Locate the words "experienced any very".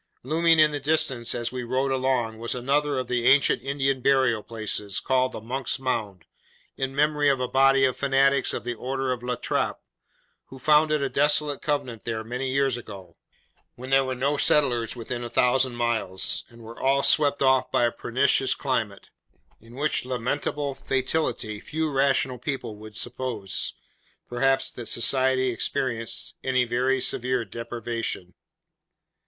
25.51-26.99